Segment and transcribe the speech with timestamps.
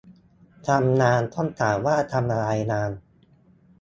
[0.65, 2.91] ทำนาน ต้องถามว่าทำอะไรนาน